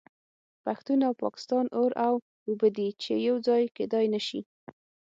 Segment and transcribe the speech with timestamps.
[0.65, 2.13] پښتون او پاکستان اور او
[2.47, 4.41] اوبه دي چې یو ځای کیدای نشي